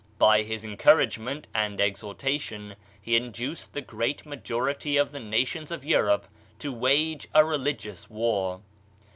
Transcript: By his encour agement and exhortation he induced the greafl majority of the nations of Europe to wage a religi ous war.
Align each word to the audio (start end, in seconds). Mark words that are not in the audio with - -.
By 0.17 0.41
his 0.41 0.63
encour 0.63 0.99
agement 1.05 1.43
and 1.53 1.79
exhortation 1.79 2.75
he 2.99 3.15
induced 3.15 3.75
the 3.75 3.83
greafl 3.83 4.25
majority 4.25 4.97
of 4.97 5.11
the 5.11 5.19
nations 5.19 5.69
of 5.69 5.85
Europe 5.85 6.25
to 6.57 6.73
wage 6.73 7.27
a 7.35 7.41
religi 7.43 7.91
ous 7.91 8.09
war. 8.09 8.63